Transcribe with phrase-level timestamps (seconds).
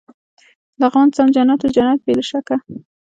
[0.81, 2.55] لغمان سم جنت و، جنت بې له شکه.